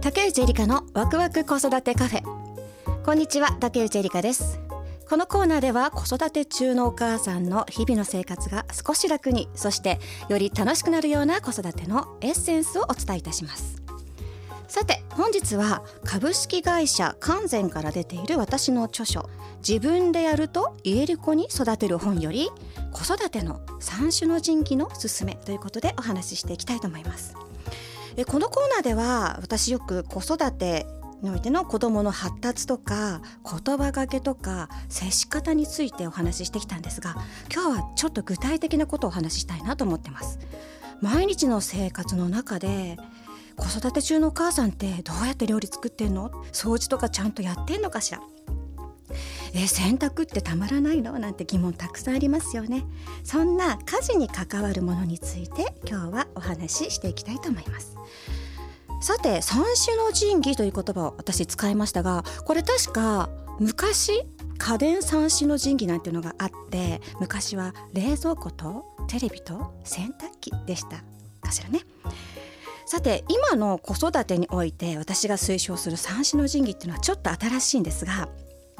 [0.00, 2.22] 竹内エリカのワクワク子育てカフェ。
[3.04, 4.60] こんにちは竹内エリカです。
[5.08, 9.98] このコーナーでは子育て中のお母さんの日々の生活が少し楽にそして
[10.28, 13.89] より楽しくなるような子育てのエッセンスをお伝えいたします。
[14.70, 19.28] さて本日は株式会社完全から出ている私の著書
[19.68, 22.50] 自分でやると言える子に育てる本より
[22.92, 27.34] 子育ての三種の神器のすすめということでお話ししていきたいと思います。
[28.16, 30.86] えこのコーナーでは私よく子育て
[31.20, 37.16] においての子どもの発達とか言葉がけとか接し方についてお話ししてきたんですが
[37.52, 40.38] 今日はちょっと具体的なことをお話ししたいなと思ってます。
[41.00, 42.98] 毎日の生活の中で
[43.60, 46.30] 子育て中のお母さんってどうやって料理作ってんの？
[46.52, 48.20] 掃除とかちゃんとやってんのかしら？
[49.54, 51.18] え洗濯ってたまらないの？
[51.18, 52.84] なんて疑問たくさんありますよね。
[53.22, 57.96] そんな家事に関わるものについて今日はお話ししていきたいと思います。
[59.02, 64.12] さて三種の神器という言葉を私使いましたがこれ確か昔
[64.58, 71.02] 家電三種の神器なんていうのがあって昔は冷蔵庫とテレビと洗濯機でした
[71.40, 71.80] かしらね。
[72.90, 78.28] さて今の子育てにおいて私が推奨する三種の神器っていうのはちょっと新しいんですが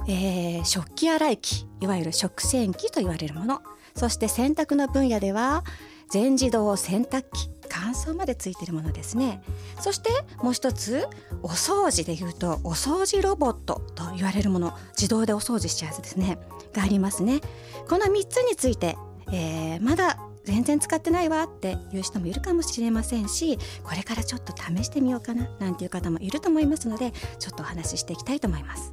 [0.08, 3.62] えー食器洗い機いわゆる食洗機と言われるもの。
[3.94, 5.62] そして洗濯の分野では
[6.11, 9.44] 全自動洗濯機乾燥までついてるものですね。
[9.78, 10.11] そして
[10.42, 11.06] もう一つ
[11.45, 14.77] お掃除でいうとお掃除ロボットと言われるもの。
[14.98, 16.36] 自動でお掃除しちゃうやつですね。
[16.72, 17.41] がありますね。
[17.89, 18.97] この3つについて、
[19.30, 28.92] えーまだ全然使ってないわっていう人もいるかもしれませんしこれからちょっと試してみようかななんていう方もいると思いますのでちょっとお話ししていきたいと思います。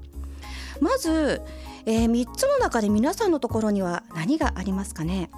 [0.79, 1.41] まず、
[1.85, 5.31] えー、3つの中で皆さんのところには何がありますかね？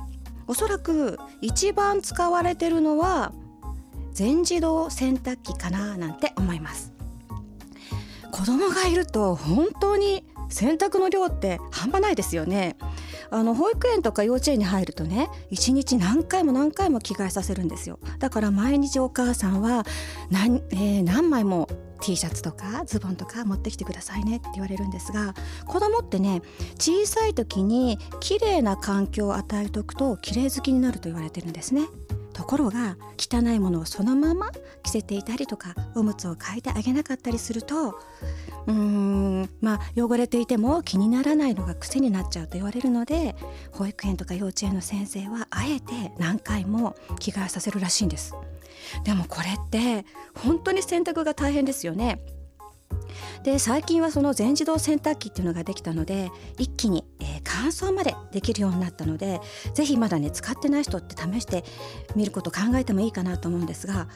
[0.47, 3.31] おそらく一番使われてるのは
[4.11, 6.91] 全自動洗濯機かななんて思います。
[8.31, 12.75] 子供がいると本当に洗濯の量って半端ないですよね。
[13.31, 17.99] あの保育園とか幼稚園に入るとね一日何回も何回も着替えさせるんですよ。
[18.19, 19.85] だから毎日お母さんは
[20.29, 21.67] 何,、えー何枚も
[22.01, 25.33] T シャツとかズボンとか持ってきてくださいねって言われるんですが
[25.65, 26.41] 子供ってね
[26.75, 31.83] 小さい時に綺麗な環境を与えておくと綺麗好きになると言われてるんですね。
[32.39, 34.49] ところが汚いものをそのまま
[34.81, 43.35] 着せていたりとかおむつを替えてあげなかったりするとうーんまあ汚れていても気にならないのが癖になっちゃうと言われるので
[43.73, 48.33] 保育園とか幼稚園の先生はあえて何回も着替えさせるらしいんです。
[49.03, 52.21] でもこれって本当に洗濯が大変ですよね。
[53.43, 57.29] で最近はその全自動洗濯機っていうのができたので一気に、えー
[57.61, 59.41] 乾燥までできるようになったので
[59.73, 61.65] ぜひまだね使ってない人って試して
[62.15, 64.07] みること考えてもいいかなと思うんですが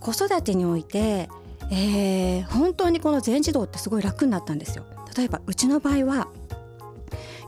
[0.00, 1.28] 子育てにおいて、
[1.70, 4.84] えー本当にこの全自動ってすごい楽になったんですよ。
[5.16, 6.28] 例えばうちの場合は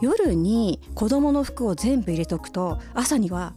[0.01, 3.55] 夜に子供の服を全部入れとくと朝には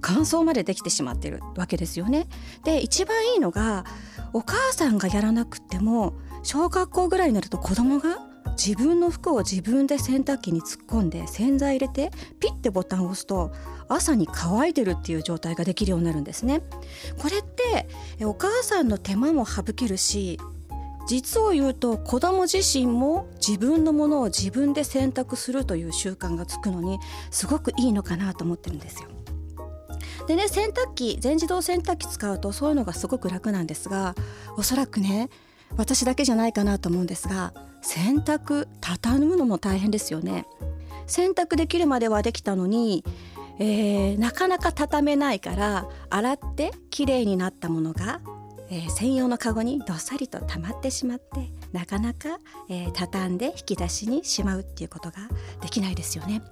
[0.00, 2.26] 乾燥までできてしまっているわけですよね。
[2.64, 3.84] で一番いいのが
[4.32, 8.18] お母さんがやらなくても小学校ぐらいになると子供が
[8.62, 13.52] 自分の服を自分で洗濯機に突っ込んで洗剤入れてピッてボタンを押すと
[13.88, 16.62] 朝に乾いてるっていう状態ができるようになるんですね。
[17.18, 17.88] これって
[18.24, 20.38] お母さんの手間も省けるし
[21.06, 26.98] 実を言うと子供自身も自分のものを自分で選択するという習慣がつくのに
[27.30, 29.08] すごくいいのかなと思ってるんですよ。
[30.28, 34.14] でね洗濯機全自動洗濯機使うとそういうのがすごく楽なんですが
[34.56, 35.30] おそらくね
[35.76, 40.46] 私だけじゃないかなと思うんですが洗濯畳むのも大変ですよね。
[41.06, 43.04] 洗濯できるまではできたのに、
[43.58, 48.20] えーなかなか畳めないから洗ってきれいになったものが、
[48.70, 52.38] えー専用のカゴにどっさりと溜まってしまってなかなか、
[52.68, 55.16] えー畳んで引き出しにしまうっていうことが
[55.60, 56.42] できないですよね。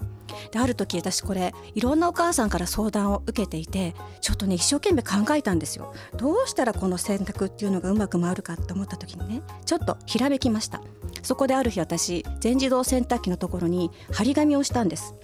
[0.52, 5.94] である時私これいろんなお母さんから相談を受けていてちょっとね一生懸命考えたんですよ。
[6.16, 10.80] どうしたらこの洗濯っていうのがうまく回るかって思った時にねちょっとひらめきました。
[11.22, 15.14] そこである日私全自動洗濯機のところに張り紙をしたんです。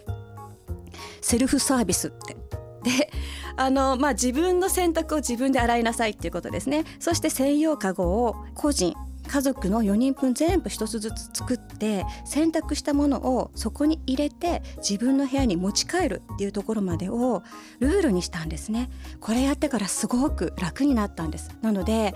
[1.20, 2.43] セルフサービスって。
[2.84, 3.10] で
[3.56, 6.84] あのまあ自分の洗濯を自分で洗いなさいっていうことですね。
[7.00, 8.94] そして専用カゴを個人
[9.26, 17.42] 家族の4人分全部1つずつ作って洗濯したものをそこに入れて自分の部屋に持ち帰るっていうところまでを
[17.80, 18.90] ルールにしたんですね。
[19.20, 21.50] これやってからすごく楽になったんです。
[21.62, 22.14] なので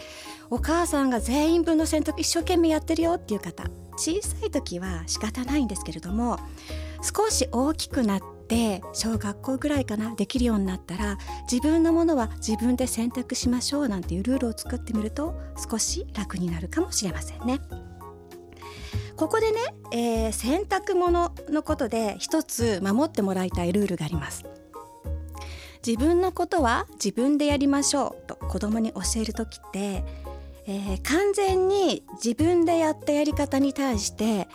[0.50, 3.64] お母さんが全員分の洗濯一生懸命やってるよっていう方
[3.96, 6.38] 小さい時は仕方ないんですけれども
[7.02, 11.18] 少し大きくなってで小学校ぐらいかなできるようになったら
[11.50, 15.38] 自分のものは自分で選択しましょうなんていうルールを作ってみると
[15.70, 17.60] 少し楽になるかもしれませんね。
[19.16, 19.58] ここでね、
[19.92, 24.44] えー、洗濯物のことで一つ守ってもらいたいルールがあります。
[25.86, 30.04] 自分のことは自分でやりましょうと子供に教える時って、
[30.66, 34.48] えー、完全に自分でやったやり方に対して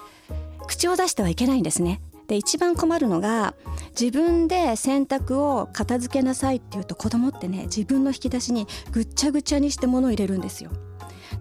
[0.68, 2.01] 口を出してはいけないんですね。
[2.28, 3.54] で一番困るのが
[4.00, 10.72] 自分で洗濯を片付けなさいって言うと子供ってね自分の引き出しにぐっちゃぐちゃにして物を入れるんですよ。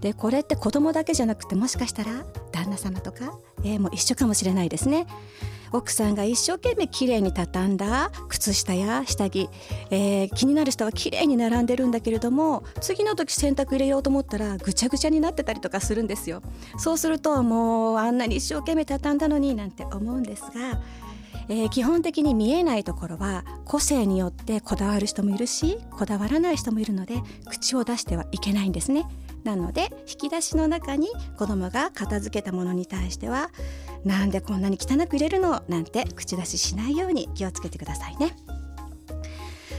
[0.00, 5.06] でこれって子供だけじゃなくてもしかしたら旦那様とか、えー、もう一緒かもしれないですね。
[5.72, 9.48] 奥さんが一生懸命きれいに畳んだ靴下や下着、
[9.90, 16.42] えー、気になる人はきれいに並んでるんだけれども次の時洗濯入れようと思ったらぐちゃぐちゃになってたりとかするんですよ。
[16.78, 20.80] そうするともうあんなに一生懸命畳んだのになんて思うんですが
[21.48, 27.16] えー、基本的に見えないところは個性によってこだわる人もいるしこだわらない人もいるので
[27.48, 29.06] 口を出してはいけないんですね。
[29.44, 33.50] なので引き出しの中に子供が片付けたものに対しては
[34.04, 35.62] なんでこんなに汚く入れるの？
[35.69, 38.37] なんて口出ししないように気をつけてくださいね。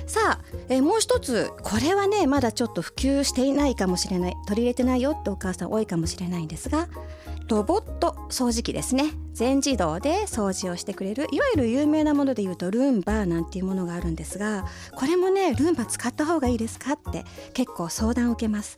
[0.06, 0.40] さあ、
[0.70, 1.52] えー、もう一つ。
[1.64, 4.34] これはねまだちょっと普及していないかもしれない。
[4.48, 6.88] 取り入れてないよってお母さん多いかもしれないんですが
[7.48, 9.12] ロボット掃除機ですね。
[9.34, 14.66] 全自動で掃除をしてくれるいわゆる有名なもので言うとルンバなんていうものがあるんですが
[14.96, 17.24] これもねルンバ使った方がいいですかって
[17.54, 18.78] 結構相談を受けます。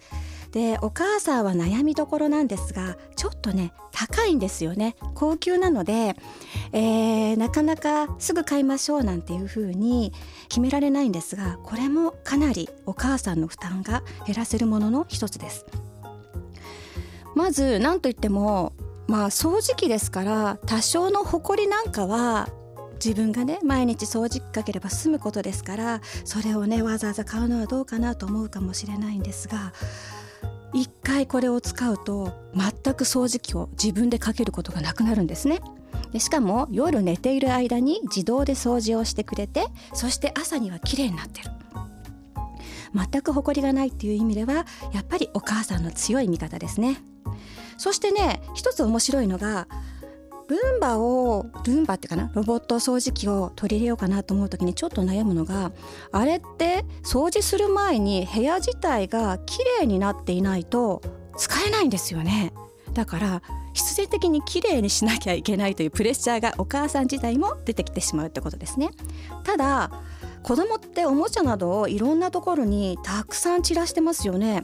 [0.55, 4.95] でお母さんは悩みどころなんですがちょっとね高いんですよね。
[5.13, 6.15] 高級なので、
[6.71, 10.13] えー、なかなかすぐ買いましょうなんていう風に
[10.47, 15.65] 決められないんですがこれもかなりお母さんの負担が減らせるものの一つです。
[17.35, 18.71] まず何といっても
[19.07, 22.47] まあ掃除機ですから多少のホコリなんかは
[22.93, 29.73] 自分がね毎日掃除機かければ済むことですからそれをねわざわざ買うのはどうかなと思うかもしれないんですが
[30.75, 35.61] 一回これを使うと全く掃除機を自分でかけることがなくなるんですね。
[36.11, 41.49] でしかも夜寝ている間に自動で掃除をしてくれてそして朝には綺麗になってる
[42.93, 47.01] 全く誇りがないっていう意味ではやっぱりお母さんの強い味方ですね
[47.77, 49.67] そしてね一つ面白いのが
[50.47, 55.71] ルンバをルンバってかなロボット掃除機を取り入れようかなと思う時にちょっと悩むのが
[56.11, 61.01] あれって掃除する前に部屋自体が綺麗になっていないと
[61.37, 62.53] 使えないんですよね。
[62.93, 63.41] だから
[63.73, 68.89] 必然的に綺麗にしなきゃいけないというプレッシャーがお母さん自体も出てきてしまうってことですね。
[69.43, 69.91] ただ
[70.43, 74.63] 子供っておもちゃなどをいろんなところにたくさん散らしてますよね。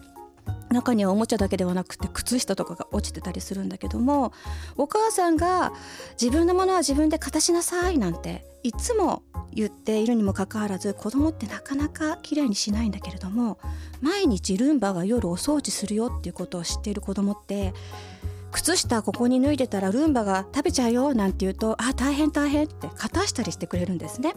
[0.71, 4.33] 中にはおもちゃだけではなくて靴下とかが落ちてたりするんだけども
[4.77, 5.73] お母さんが
[6.21, 9.23] 自分のものは自分で片しなさいなんていつも
[9.53, 13.59] 言っているにもかかわらず子供ってなかなかきれいにしないんだけれども
[14.01, 17.73] 毎日ルンバが夜お掃除するよっていうことを知っている子供って
[18.51, 24.33] 靴下ここに脱いでたらルンバが食べちゃうよなんて言うとあ大変大変って片したりしてくれるんですね。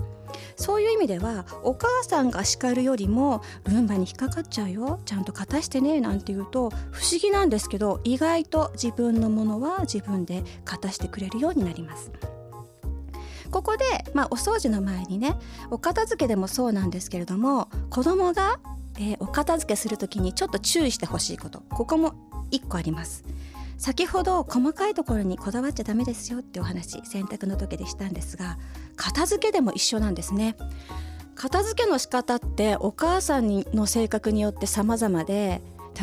[0.56, 12.10] そういう意味ではお母さんが叱るよりもルンバに引っかかっちゃうよちゃんと片してねなんて言うと不思議なんですけど意外と自分のものは自分で片してくれるようになります。
[13.50, 15.36] ここで、まあ、お掃除の前にね
[15.70, 18.58] お片付けでもそうなんですけれども子供が、
[18.98, 22.14] えー、お片付けする時にちょっと注意してほしいことここも
[22.50, 23.24] 1個あります。
[23.78, 28.58] 先ほど細かいところにこだわっちゃダメですよってお話洗濯の時でしたんですが
[28.96, 30.56] 片付けでも一緒なんですね。
[31.34, 35.60] 片付けの仕方ってお母さんの性格によって様々で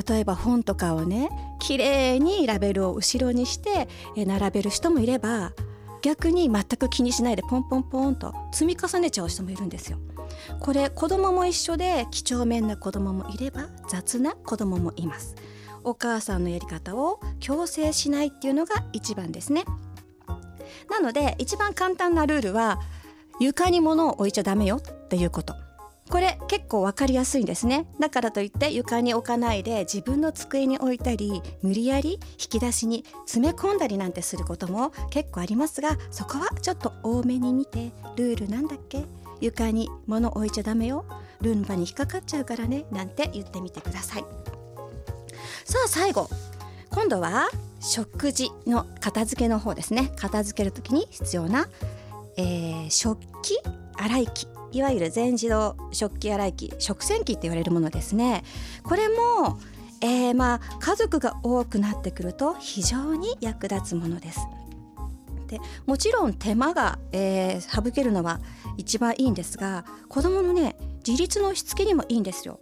[0.08, 3.88] 例えば本とかをね綺麗にラベルを後ろにして
[4.18, 5.54] 並べる人もいれば
[6.02, 10.00] 逆に全く気にしないでポンポンポンと積み重ねちゃう人もいるんですよ。
[10.60, 15.36] これ子供も一緒で几帳面な子供もいれば雑な子供もいます。
[15.84, 19.66] お母さんのやり方を強制しないっていうのが一番ですね。
[20.90, 22.80] なので一番簡単なルールは
[23.40, 25.56] 床に物を置いちゃダメよっていうこと。
[26.10, 27.88] これ結構分かりやすいんですね。
[27.98, 39.06] だからといって床に置かないで自分の机に置いたり無理やり引き出しに詰め込んだりなんてすることも結構ありますがそこはちょっと多めに見てルールなんだっけ？
[39.40, 41.06] 床に物置いちゃダメよ。
[41.40, 42.86] ルンバに引っかかっちゃうからね。
[42.92, 44.26] なんて言ってみてください。
[45.72, 46.28] さあ最後。
[46.90, 47.48] 今度は
[47.80, 50.12] 食事の片付けの方ですね。
[50.18, 51.70] 片付ける時に必要な、
[52.36, 53.58] えー、食器
[53.96, 54.48] 洗い機。
[54.74, 56.74] いわゆる全自動食器洗い機。
[56.78, 58.44] 食洗機って言われるものですね。
[58.84, 59.60] これも、
[60.02, 64.42] えー、まあ家族が多くなってくると非常に役立つものです。
[65.48, 68.42] でもちろん手間が、えー、省けるのは
[68.76, 70.76] 一番いいんですが子どものね
[71.08, 72.60] 自立のしつけにもいいんですよ。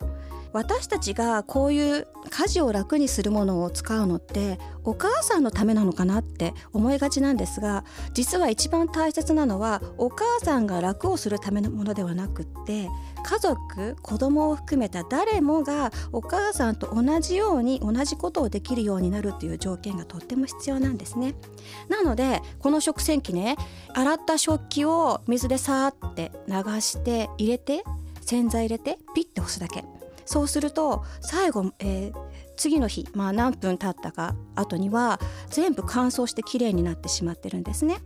[0.51, 12.89] 私たちがこういう家事を楽にするものを使うのってお母さんのためなのかなって思いがちなんですが実は一番大切なのはお母さんが楽をするためのものではなくって
[13.23, 21.35] 家族子供を含めた誰もがお母さんと同じように同じことをできるようになるっていう条件がとっても必要なんですね。
[21.89, 23.55] なのでこの食洗機ね
[23.93, 27.83] 洗った食器を水でさーって流して入れて
[28.21, 29.98] 洗剤入れてピッて押すだけ。
[30.29, 32.13] そうすると最後、えー、
[32.55, 35.19] 次の日、まあ、何分経ったか後には
[35.49, 37.97] 全部乾燥してきれいになってしまってるんですね。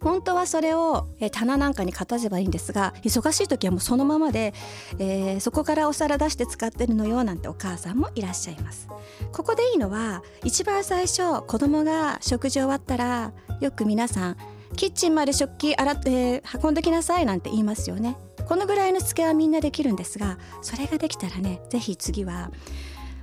[0.00, 4.54] 本当はそれを、えー、棚なんかに片せばいいんですが忙しい時はもうそのままで、
[4.98, 8.88] えー、そこからお皿出して使ってるのよなんてお母さんもいらっしゃいます
[9.32, 14.36] ここでいいのは一番最初子供が食事終わったらよく皆さん
[14.76, 18.16] キッチンまで食器洗って、運んできなさいなんて言いますよね
[18.52, 22.50] このぐらいのしつけはみんなできるんですがそれができたらね是非次は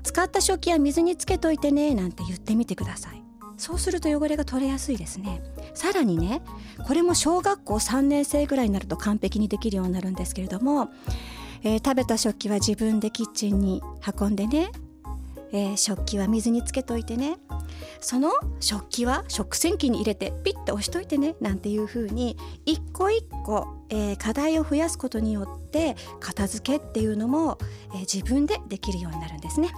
[0.02, 3.22] 使った食器は水につけといてねなんて言ってみてください。
[3.56, 5.44] そうすると汚れが取れやすいですね。
[5.76, 6.42] さらにね
[6.88, 10.90] これも小学校3年生ぐらいになると完璧にできるようになるんですけれども、
[11.62, 13.84] えー、食べた食器は自分でキッチンに
[14.20, 14.72] 運んでね、
[15.52, 17.38] えー、食器は水につけといてね
[18.02, 27.58] その食器は食洗機に入れてピッと押しといてねなんていう風に一個一個、えー、課題を増やすことによって片付けっていうのも、
[27.94, 29.72] えー、自分でできるようになるんですね。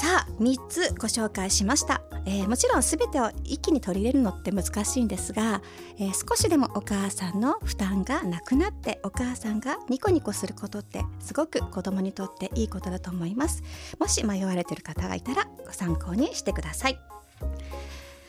[0.00, 5.60] さあ3つご紹介しました、えー、もちろん全てを一気に取り入れるのって難しいんですが、
[5.98, 13.62] えー、少しでもお母さんの負担がなくなってお母さんがニコニコすることってすごく子供にとっていいことだと思います。
[13.98, 17.19] もし迷われてる方がいたらご参考にしてください。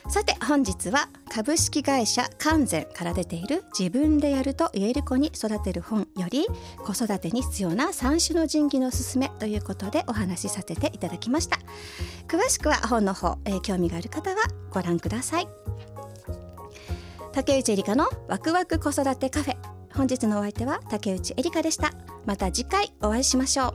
[0.08, 6.46] さて本日は株式会社完全から出ている自分でやると言える子に育てる本より
[6.84, 11.58] 子育てに必要な3種の神器のおすすめということでお話しさせていただきました。
[12.28, 14.36] 詳しくは本の方、えー、興味がある方は
[14.70, 15.48] ご覧ください。
[17.32, 19.56] 竹内えりかのワクワク子育てカフェ。
[19.94, 21.92] 本日のお相手は竹内えりかでした。
[22.26, 23.74] また次回お会いしましょう。